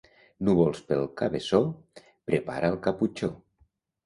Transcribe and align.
Núvols 0.47 0.79
pel 0.87 1.05
Cabeçó, 1.21 1.59
prepara 2.31 2.73
el 2.75 2.79
caputxó. 2.89 3.31